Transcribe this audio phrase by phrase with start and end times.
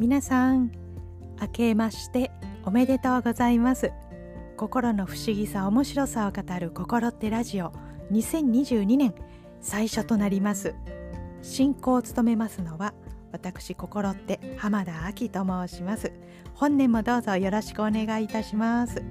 [0.00, 0.72] 皆さん
[1.42, 2.30] 明けまして
[2.64, 3.92] おめでとうございます。
[4.56, 7.70] 心の不思議さ面白さを語る心ってラジオ。
[8.10, 9.14] 2022年
[9.60, 10.74] 最初となります。
[11.42, 12.94] 進行を務めますのは
[13.30, 16.10] 私心って浜田亜希と申します。
[16.54, 19.02] 本年もどうぞよろしくお願いいたします。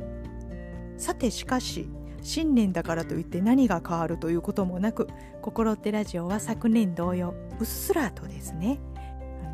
[0.97, 1.87] さてしかし
[2.23, 5.07] 新年だからといって何が変わるということもなく
[5.43, 8.79] 心ってラジオは昨年同様うっすらとですね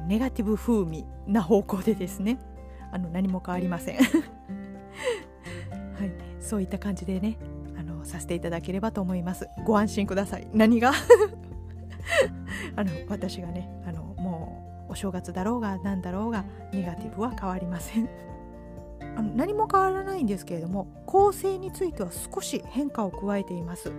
[0.05, 2.37] ネガティブ風味な方向でですね。
[2.91, 3.97] あの何も変わりません。
[3.97, 4.11] はい。
[6.39, 7.37] そういった感じでね
[7.77, 9.47] あのさせていただければと思います。
[9.65, 10.47] ご安心ください。
[10.53, 10.91] 何が？
[12.75, 18.09] あの私がねあのもうお正月だろうが何だろうがネガティブは変わりません。
[19.17, 23.91] あの何も変わらないんですけれども構成については少し変化を加えています。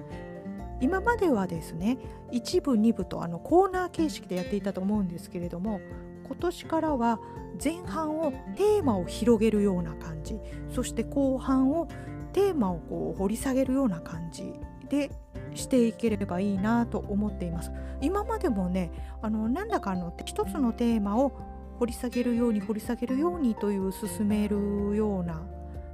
[0.80, 1.98] 今まではですね
[2.32, 5.80] 1部2部とあのコーナー形式でやっていたと思うんですけれども
[6.26, 7.20] 今年からは
[7.62, 10.38] 前半をテーマを広げるような感じ
[10.74, 11.88] そして後半を
[12.32, 14.52] テーマをこう掘り下げるような感じ
[14.88, 15.10] で
[15.54, 17.72] していければいいなと思っています。
[18.02, 18.90] 今までもね
[19.22, 21.32] あのなんだかの一つのテーマを
[21.78, 25.42] 掘り下げるように掘り下げるようにという進めるような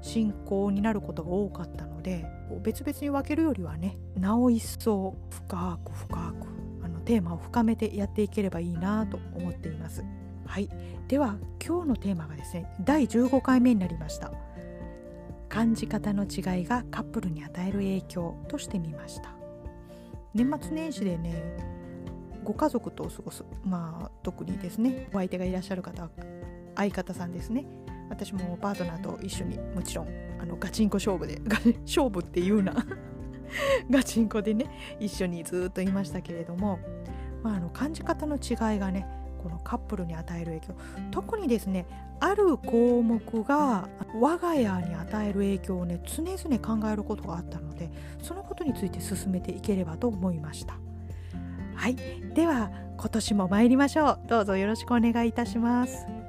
[0.03, 2.27] 進行になることが多かったので
[2.62, 6.17] 別々に分けるよりはねなお一層深く深く
[6.84, 10.05] あのテーマを深めてやっていければいいなと思っています。
[10.45, 10.69] はい、
[11.08, 14.33] では今日のテーマがですね第15回目になりました。
[15.48, 19.30] 感じ方の違いがカップルに与える影響としてみました。
[20.34, 21.42] 年末年始でね
[22.42, 26.11] ご家族と過ごすまあ特にですねお相手がいらっしゃる方は
[26.75, 27.67] 相方さんですね。
[28.12, 31.41] 私もパートナーと一緒にもちろんあのガチンコ勝負で
[31.86, 32.74] 勝負っていうな
[33.91, 34.66] ガチンコでね
[35.00, 36.78] 一緒にずっといましたけれども、
[37.42, 39.06] まあ、あの感じ方の違いがね
[39.42, 40.74] このカップルに与える影響
[41.10, 41.86] 特にですね
[42.20, 43.88] ある項目が
[44.20, 47.90] 我が家に与える影響をね常々考えることがあったので
[48.22, 50.77] そのことについて進めていければと思いました。
[51.74, 51.96] はい。
[52.34, 54.20] では今年も参りましょう。
[54.28, 56.21] どうぞよろしくお願いいたします。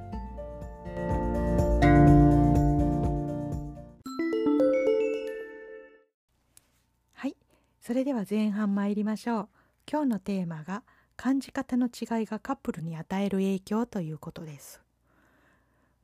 [7.86, 9.50] それでは前半参りましょう
[9.92, 10.84] 今日のテーマが
[11.18, 14.82] 感じ方の違いがカップルに与える影響ということです。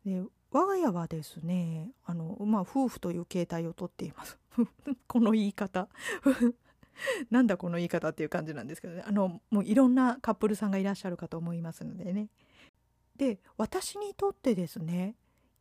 [0.06, 4.38] で我が家はですねあの、まあ、夫婦という形態をとっています。
[5.07, 5.88] この言い方
[7.31, 12.28] なんだこの言い方っていう感じなんですけどねあのもういろんなカップルさんがいらっしゃるかと思いますのでね。
[13.16, 15.16] で私にとってですね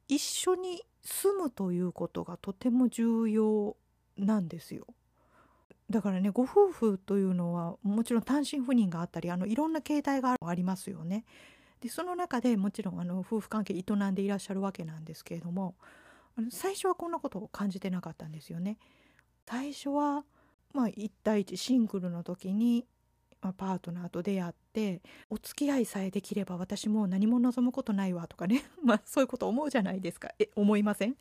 [0.08, 3.76] 一緒に住むということがとても重要
[4.16, 4.84] なんですよ。
[5.90, 11.24] だからねご夫婦というのはもちろん単身赴任があったりあのいろんな形態がありますよね。
[11.80, 15.76] でその中でもちろんあの夫婦関係営んでいらっしゃるわけなんですけれども
[16.36, 18.78] あの最初はこんなことを感じてなかったんですよね。
[19.48, 20.24] 最初は
[20.74, 22.84] まあ1対1シングルの時に、
[23.40, 25.00] まあ、パートナーと出会って
[25.30, 31.16] お付き合いさえできれば私もう何も望むことないわとかね まあそういうこと思うじゃないですかえ思いません？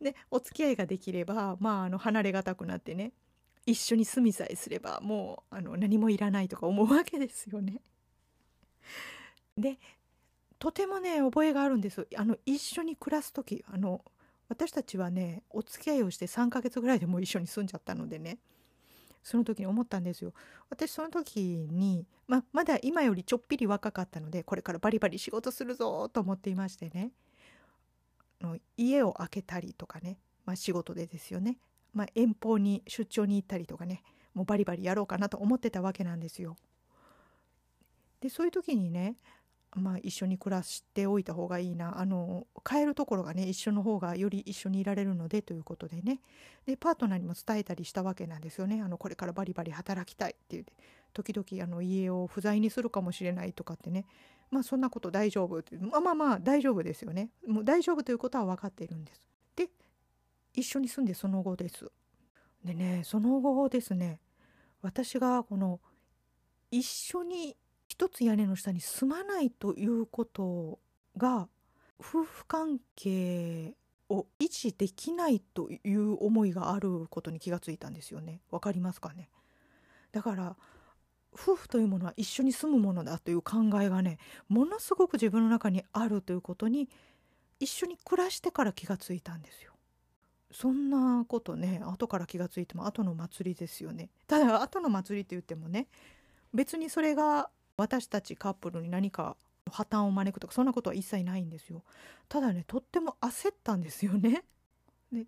[0.00, 3.12] でお付き合いができれば、まあ、あの離れがたくなってね
[3.66, 7.80] 一緒に住みさえすればもうあの何もいらないとか思うわけですよね。
[9.56, 9.78] で
[10.58, 14.04] とてもね覚えがあるんですあの一緒に暮らす時あの
[14.48, 18.38] 私たちはねお付き合いをして3ヶ月ぐらいでもう一緒に住んじゃったのでね
[19.22, 20.32] その時に思ったんですよ。
[20.70, 27.12] 私その時に、ままだ今よりちょっぴり若かったのでこれからバリバリ仕事するぞと思っていましてね。
[28.40, 31.58] の家を空けたりとかね、まあ、仕事でですよね、
[31.94, 34.02] まあ、遠方に出張に行ったりとかね
[34.34, 36.56] もうバリバリやろうかなと思ってたわけなんですよ。
[38.20, 39.16] でそういう時にね
[39.76, 46.20] まあ、一緒に暮らしておいた方がいいなあの帰るところがね一緒の方がより一緒にいられるのでということでね。
[46.66, 48.80] でパートナーにも伝えたりしたわけなんですよね。
[48.82, 50.72] あのこれからバリバリ働きたいって言って
[51.12, 54.06] 時々あの家を不在にするかもしれないとかってね
[54.50, 57.30] まあそんなこと大丈夫ってまあまあまあ大丈夫ですよね。
[57.46, 59.20] もう大丈夫ということは分かっているんです。
[59.56, 59.68] で
[60.54, 61.90] 一緒に住んでその後です。
[62.64, 64.20] でねその後ですね
[64.82, 65.80] 私がこの
[66.70, 67.56] 一緒に
[67.88, 70.78] 一つ屋根の下に住まないということ
[71.16, 71.48] が
[71.98, 73.74] 夫婦関係
[74.08, 78.40] を維持できないという思いがあることに気がついたんですよね。
[78.50, 79.30] わかりますかね？
[80.12, 80.56] だから
[81.34, 86.88] 夫婦というものは一緒に住むものだという考えがねものすごく自分の中にあるということに
[87.60, 89.72] 一緒に暮らしてから気がついたんですよ。
[90.50, 94.08] そんなことね後から気がついても後の祭りですよね。
[94.26, 95.88] ただ後の祭りって言ってもね
[96.54, 99.36] 別にそれが私たちカップルに何か
[99.70, 101.82] 破綻を招くとかそんなことは一切ないんですよ
[102.28, 104.44] ただねとっても焦ったんですよね
[105.12, 105.20] で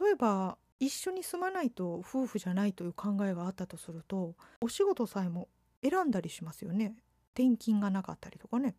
[0.00, 5.48] 例えば一緒に住まないと夫婦じゃないという考えがあったとするとお仕事さえも
[5.82, 6.94] 選んだりしますよね。
[7.34, 8.74] 転勤がなかったりとかね。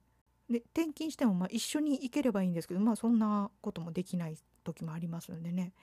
[0.49, 5.73] で転勤してもまあ一緒に行ければいいんですけどまあそんなこともできない時もありますのでね。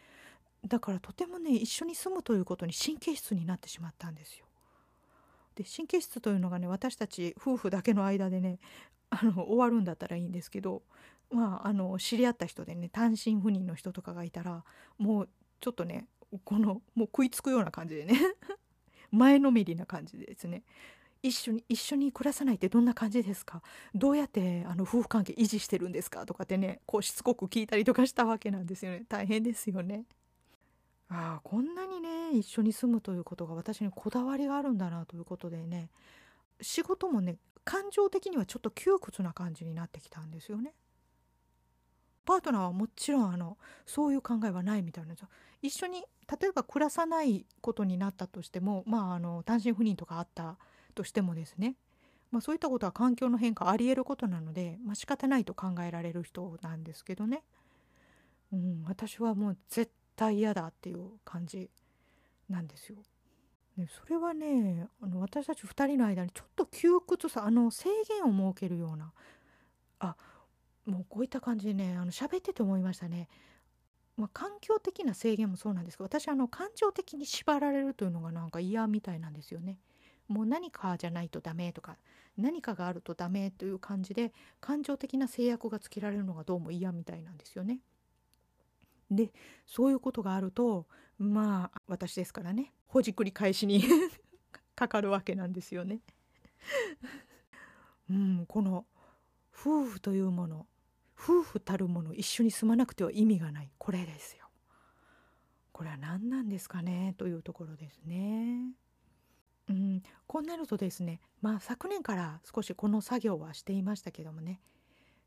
[0.66, 4.46] だからとてもね一緒に住むということに神経質になってしまったんですよ。
[5.54, 8.58] で神経質というのがね私たち夫婦だけの間でね
[9.10, 10.82] あの終わるんだったらいいんですけど
[11.30, 14.64] まああの知り合った人でね単身赴任の人とかがいたら
[14.98, 15.28] もう
[15.60, 16.06] ちょっとね
[16.44, 18.18] このもう食いつくような感じでね
[19.10, 20.62] 前のめりな感じですね
[21.22, 23.62] 一緒に一緒に暮らさないってどんな感じですか？
[23.94, 30.04] どうやってあの夫婦関係維持してるんですかとかってねこうしつこく聞いたりとかしたわけなんですよね大変ですよね。
[31.08, 35.88] ああこんなにね一緒に住むということが私にこだわりがあるんだなということでね
[36.60, 40.74] 仕事もね感情的にはちょっと窮屈な感じになってきたんですよね。
[42.26, 43.56] パートナーはもちろんあの
[43.86, 45.28] そういう考えはないみたいなんですよ。
[45.62, 46.04] 一緒に
[46.40, 50.58] 例えば暮らさないことになったとしてもまああの単身赴任とかあった
[50.94, 51.76] としてもですね、
[52.32, 57.42] まあ、そういったことは環境の変化ありえることなので、まあ、仕方ないと考えられる人なんですけどね、
[58.52, 61.70] うん、私はもう絶対嫌だっていう感じ
[62.48, 62.96] なんですよ。
[63.76, 69.12] でそれはねあの私たち2人の間にちょっと窮屈さあの制限を設けるような
[70.00, 70.16] あ
[70.86, 73.28] もうこういった感じでねあの喋ってて思いましたね。
[74.16, 79.78] まあ、環境的な制限もそうなんですけど私あの感情的に縛られるというのがなんか嫌みたいなんですよね。
[80.28, 81.98] もう何かじゃないとダメとか
[82.36, 87.80] 何かがあるとダメという感じで感情的な制約がつけられるのがどうも嫌みたいなんですよね。
[89.10, 89.32] で
[89.66, 90.86] そういうことがあると
[91.18, 93.84] まあ私ですからねほじくり返しに
[94.74, 96.00] かかるわけなんですよね。
[98.10, 98.86] うん、この
[99.52, 100.66] 夫婦というもの
[101.18, 104.46] 夫婦たるもの一緒に住まなくては意味がないこれですよ。
[105.72, 107.14] これは何なんですかね？
[107.18, 108.72] というところですね。
[109.68, 114.60] うん、こうなるとですねまあ昨年から少しこの作業はしていましたけどもね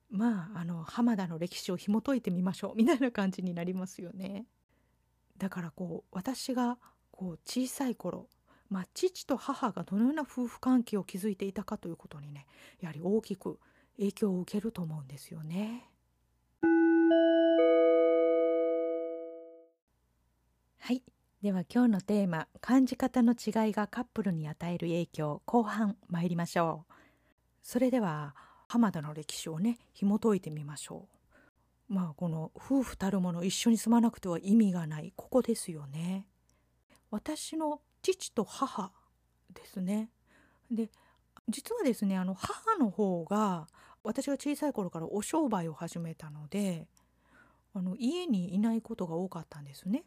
[0.09, 4.45] まああの浜田の歴史を紐解いてみましょうみたいな感じになりますよね。
[5.37, 6.77] だからこう私が
[7.11, 8.27] こう小さい頃
[8.69, 12.45] まあ、父と母がどのような夫婦関係を築いていたかということにね
[12.79, 13.57] やはり大きく
[13.99, 15.85] 影響を受けると思うんですよね。
[20.79, 21.03] はい。
[21.41, 26.93] では今日のテーマ「感じ方の違いがカップルに与える影響」後半参りましょう。
[27.61, 28.35] それでは
[28.67, 31.07] 浜田の歴史をね紐解いてみましょ
[31.89, 31.93] う。
[31.93, 36.25] まあこの夫婦たるもの一緒に住まなくては意味がないここですよね。
[37.11, 38.93] 私の父と母
[39.53, 40.09] ですね。
[40.71, 40.89] で
[41.49, 43.67] 実はですねあの母の方が
[44.03, 46.87] 私が小さい頃からお商売を始めたので
[47.73, 50.03] あの家にいないことが多かったんですね。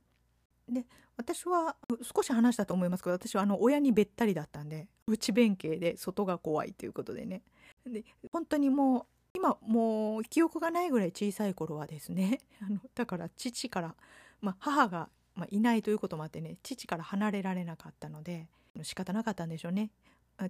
[0.68, 0.84] で
[1.16, 7.42] 私は少し話したと思いますけど私はあの親にべったりだったんで内弁慶で外が怖いということでね
[7.86, 13.94] で本当にもう今もう記憶がないぐらい小さい頃はですね あのだから父から、
[14.40, 18.48] まあ、母が、まあ、いないということもあってね父から離れられなかったので
[18.82, 19.90] 仕方なかったんでしょうね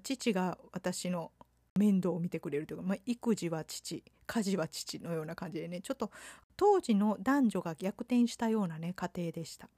[0.02, 1.32] 父が私の
[1.78, 6.10] 面倒を見てくれるというか、まあ、育児は父家事は父のような感じでねちょっと
[6.56, 9.68] 当時の男女が逆転したようなね家庭でした。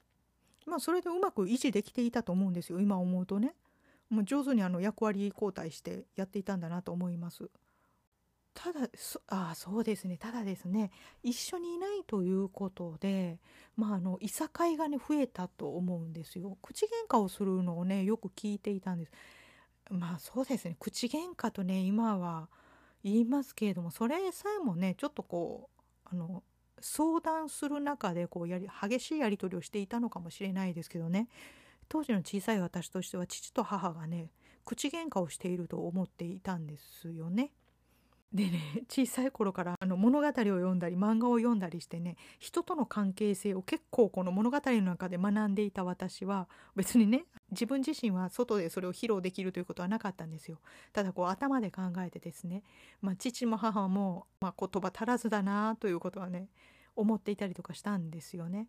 [0.66, 3.54] まあそれでうまく維持できていたと思うんですよ今思うとね。
[4.10, 7.48] もう上手にあの役割交代してやっていたんだなと思います。
[8.54, 10.16] ただそあそうですね。
[10.16, 10.90] ただですね
[11.22, 13.38] 一緒にいないということで
[13.76, 16.56] まああのいさかいがね増えたと思うんですよ。
[16.62, 19.12] 口喧嘩をするのをねよく聞いていたんです。
[19.90, 22.48] まあそうですね口喧嘩とね今は
[23.02, 25.68] 言いますけれどもそれさえもねちょっとこ
[26.04, 26.42] うあの
[26.80, 31.28] 相談する中でこうやり激しいやり取りをしていたのかもしれないですけどね
[31.88, 34.30] 当時の小さい私としては父と母がね
[34.64, 37.52] 口喧嘩をしていると思っていたんですよね。
[38.34, 38.60] でね
[38.90, 50.58] 小さい頃からあの物語を読んだり漫画を読んだりしてね人との関係性を結構この物語の中で学んでいた私は別にね自分自身は外でそれを披露できるということはなかったんですよ
[50.92, 52.64] ただこう頭で考えてですね、
[53.00, 56.48] まあ、父も母も、まあ、言葉足らずだなということはね
[56.96, 58.68] 思っていたりとかしたんですよね。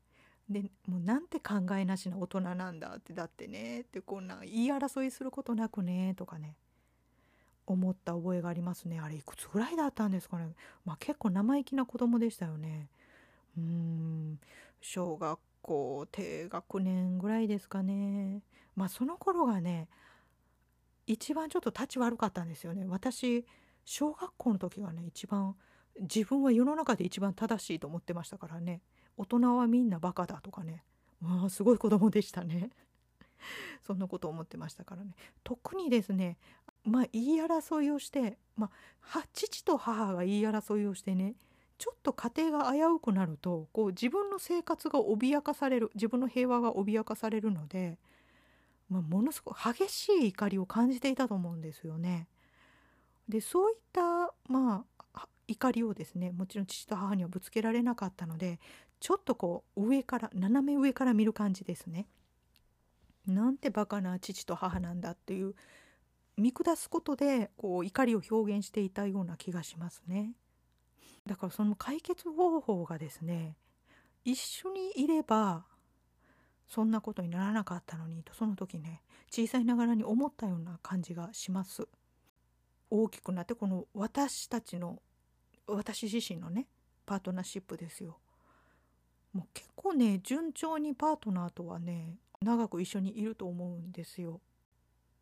[0.49, 6.55] でもうなんて考えなしな大人なんだってだってねってこんな言い争いすることなくねとかね
[7.73, 8.99] 思った覚えがありますね。
[8.99, 10.47] あれいくつぐらいだったんですかね。
[10.85, 12.89] まあ結構生意気な子供でしたよね。
[13.57, 14.39] うん。
[14.81, 18.41] 小学校低学年ぐらいですかね。
[18.75, 19.87] まあその頃がね
[21.07, 22.85] 一番ちょっと立ち悪かったんですよね。
[22.87, 23.45] 私
[23.83, 25.55] 小学校の時がね一番
[26.01, 28.81] 自分は世の中で一番正しいと思ってましたからね。
[29.17, 30.83] 大人はみんなバカだとかね。
[31.21, 32.69] まあすごい子供でしたね。
[33.85, 35.11] そんなこと思ってましたからね。
[35.43, 36.37] 特にですね
[36.85, 38.69] まあ言い争いをしてま
[39.13, 41.35] あ父と母が言い争いをしてね
[41.77, 47.97] ちょっと家庭が危うくなるとこう自分の生活が脅かされる自分の平和が脅かされるので、
[48.89, 52.27] まあ、ものすごく激しい怒りを感じていたと思うんですよね。
[53.27, 58.59] でそういったまあ怒りをですねもちろん父と母にはぶつけられなかったので
[58.99, 62.07] ちょっとこう上から斜め上から見る感じですね。
[63.27, 65.55] なんてバカな父と母なんだっていう
[66.37, 70.33] 見下すことでこう怒りを表現していたような気がしますね。
[71.25, 73.55] だからその解決方法がですね
[74.23, 75.65] 一緒にいれば
[76.67, 79.01] そんなことにならなかったのにとその時ね
[79.31, 81.87] 小さいながらに思ったような感じがします。
[82.89, 85.01] 大きくなってこの私たちの
[85.67, 86.67] 私自身のね
[87.05, 88.19] パートナーシップですよ。
[89.33, 94.39] もう結構ね順調にパートナーとはね長く一緒にいると思うんですよ。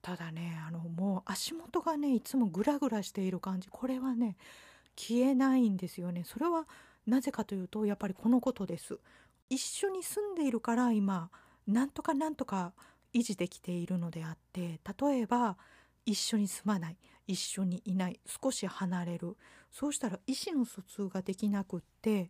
[0.04, 4.36] ただねあのもう足元がねいつもグラグラしている感じこれはね
[4.96, 6.24] 消えないんですよね。
[6.26, 6.68] それは
[7.08, 9.00] なぜかというとやっぱりこのことです。
[9.50, 11.32] 一緒に住んでいるから今
[11.66, 12.74] なんとかなんとか
[13.14, 15.58] 維持できているのであって例えば
[16.06, 19.38] 一緒に住まない一緒にいない少し離れる
[19.72, 22.30] そうしたら意思の疎通ができなくって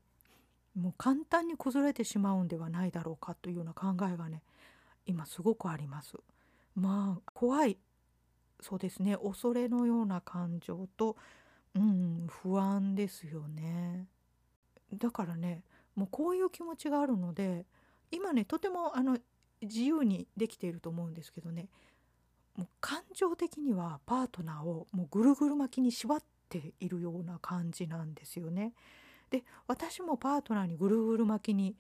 [0.76, 4.44] もう簡単に崩れてしまうんではないだろうかというような考えがね
[5.06, 6.18] 今すごくあります。
[6.76, 7.78] まあ怖い
[8.62, 11.16] そうですね恐れのような感情と、
[11.76, 14.08] うん、不安ですよね。
[14.94, 15.64] だからね
[15.96, 17.66] もうこういう気持ちがあるので
[18.12, 19.18] 今ねとてもあの
[19.62, 21.68] 自由にできていると思うんですけどね
[22.56, 28.74] もう感情的にはパートナーをもうぐるぐる巻きに縛っているような感じなんですよね。
[29.32, 31.76] で私もパートナーにぐるぐる巻きに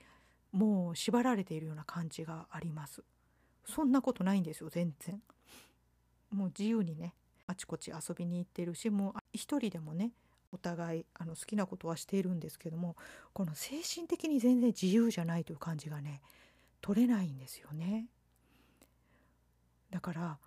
[0.52, 3.04] もう縛られているような感じがあります。
[3.66, 5.22] そんなことないんですよ全然。
[6.32, 7.14] もう自由にね
[7.48, 10.12] あちこち遊びに行ってるしもう一人でもね
[10.52, 12.96] お互いあの好きなことはしているんですけども
[13.34, 16.22] この精神的に全然自由じゃないという感じがね
[16.82, 18.08] 取れないんですよね。
[19.90, 20.38] だから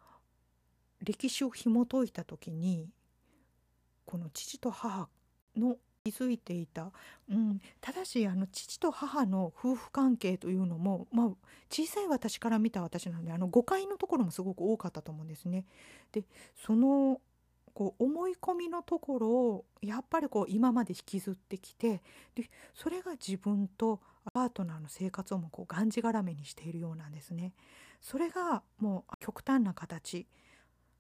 [1.02, 2.88] 歴史を紐解いた時に
[4.04, 5.08] この父と母
[5.56, 5.76] の
[6.06, 6.92] 気づいていた、
[7.28, 11.26] うん、ただしあの父と母の夫婦関係というのも、まあ、
[11.68, 15.64] 小さい私から見た私なのであの誤解のところもすごく多かったと思うんですね。
[16.12, 16.22] で
[16.64, 17.20] その
[17.74, 22.00] こう思い込みのところをやっぱりこう今まで引きずってきて
[22.34, 24.00] でそれが自分と
[24.32, 27.52] パートナーの生活をもこうがんじがらめにしているようなんですね。
[28.00, 30.26] それがもう極端な形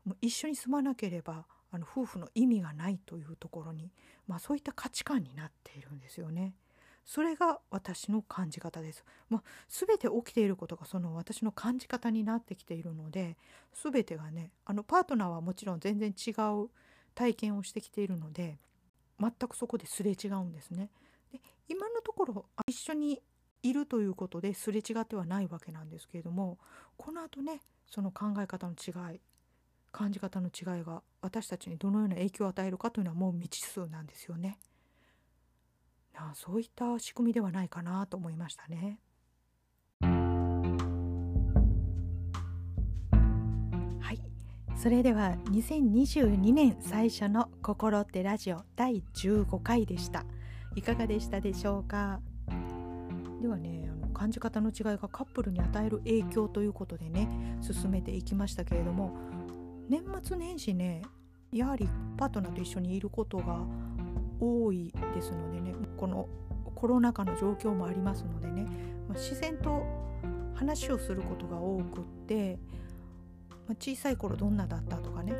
[0.04, 3.90] もう一緒に住まなければあの夫婦の意味がないというところに、
[4.26, 6.54] まあ、そういった価値観になっているんですよね。
[7.04, 9.04] それが私の感じ方です。
[9.30, 13.36] まあ、全て起きていることがその私の感じ方になってきているので
[13.72, 16.30] 全てがねあのパートナーはもちろん全然違
[16.60, 16.68] う
[17.14, 18.58] 体験をしてきているので
[19.20, 20.90] 全くそこですれ違うんですね。
[21.32, 23.22] で今のところ一緒に
[23.62, 26.58] いるということですれ違ってはないわけなんですけれども
[26.96, 29.20] このあとねその考え方の違い
[29.96, 34.58] 感じ方の違いが私たちにどのような影響を与えるかというのはもう未知数なんですよね。
[36.14, 39.00] あそういった仕組みではないかなと思いましたね。
[44.00, 44.20] はい、
[44.76, 50.26] それでは2022年最初の「心ってラジオ」第15回でした。
[50.74, 52.20] いかがでしたでしょうか？
[53.40, 59.16] ではねあの感じ方の違いがカップルに与える影響ということでね進めていきましたけれども
[59.88, 61.02] 年末年始ね
[61.52, 63.60] やはりパートナーと一緒にいることが
[64.40, 66.28] 多いですのでねこの
[66.74, 68.66] コロナ禍の状況もありますのでね、
[69.08, 69.82] ま、自然と
[70.54, 72.58] 話をすることが多くって、
[73.66, 75.32] まあ、小さい頃どんなだったとかね、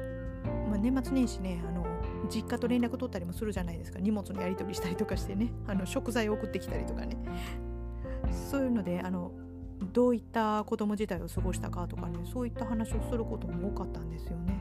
[0.68, 1.84] まあ、年末年始ねあの
[2.30, 4.00] 実家と連絡取ったりもするじゃないですか。
[4.00, 7.16] 荷物のやり取りしたりとかしてねあの食材を送ってきたりとかね。
[8.50, 9.32] そういうのであの
[9.92, 14.60] どういった子供時代を過ごしたかとかねそういった話をすることも多かったんですよね。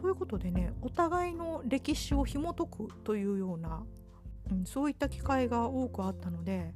[0.00, 3.82] そういうことでねお互いの歴史を紐解くというような、
[4.50, 6.72] うん、そういった機会が多くあったので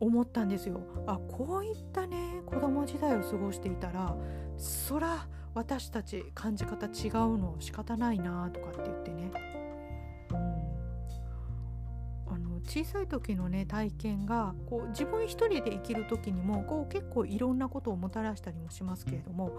[0.00, 0.80] 思ったんですよ。
[1.06, 4.16] あこういったね子供時代を過ごしていたら
[4.56, 9.30] そら私たち感じ方違うの仕方ないなとかって言ってね
[12.68, 19.52] 小さい時のね体験がこう自分一人で生きる時にもこう結構いろんなことをもたらしたりもしますけれども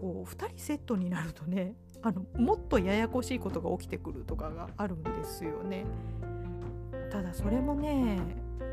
[0.00, 5.84] こう2人セットになるとねあのもっとややこしいことが起きてくるとかがあるんですよね。
[7.10, 8.18] ただそれもね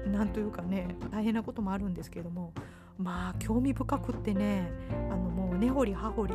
[0.08, 2.54] なんというかね大変なこともあるんですけども
[2.98, 4.72] まあ興味深くってね
[5.10, 6.34] あのもう根掘り葉掘り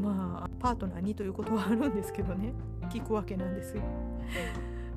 [0.00, 2.52] まあパートナーにということはあるんですけどね
[2.90, 3.82] 聞くわけなんですよ。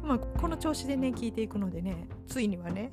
[0.07, 2.91] まあこの調子でね聞いていくのでねついにはね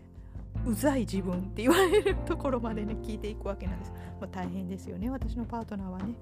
[0.67, 3.93] うざい自分って言われるところまでね聞いていくわけなんです。
[4.21, 6.15] まあ、大変ですよね私のパートナーはね。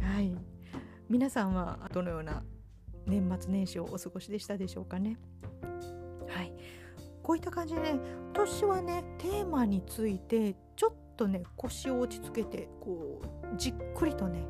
[0.00, 0.34] はい
[1.08, 2.42] 皆さんはどのような
[3.06, 5.18] 年末年始をお過ごしでしたでしょうかね。
[6.28, 6.52] はい
[7.22, 14.44] こういった感じでね今年はねテーマについてちょっとね腰を落ち着けてこうじっくりとね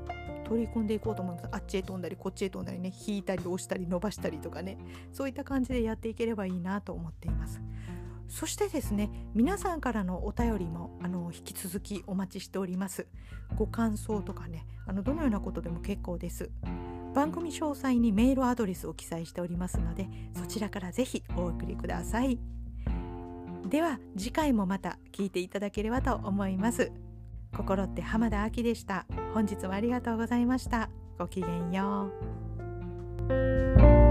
[0.52, 1.48] 取り込んでいこうと思います。
[1.50, 4.76] あっちへ飛んだりこっちへ飛んだりね引いたり押したり伸ばしたりとかね。
[5.12, 7.62] そういった感じでやっていければいいなと思っています。
[8.28, 13.06] そしてですね皆さんからのお便りもあの引き続きお待ちしております。
[13.56, 16.50] ご感想とかねあのどのようなことでも結構です。
[17.14, 22.38] 番組詳細にメールアドレスを記載しておりますのでそちらからぜひお送りください。
[23.68, 26.92] では次回もまた聞いていただければと思います。
[27.56, 29.06] 心って浜田亜希でした。
[29.34, 30.90] 本日はありがとうございました。
[31.18, 32.10] ごきげんよ
[33.28, 34.01] う。